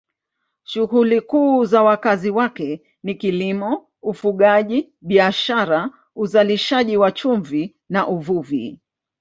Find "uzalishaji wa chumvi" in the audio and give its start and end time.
6.15-7.75